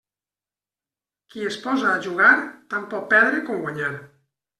[1.33, 2.31] Qui es posa a jugar,
[2.75, 3.93] tant pot perdre com guanyar.